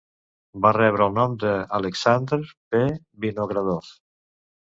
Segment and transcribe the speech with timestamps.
[0.65, 2.39] Va rebre el nom d'Aleksandr
[2.75, 2.81] P.
[3.27, 3.93] Vinogradov.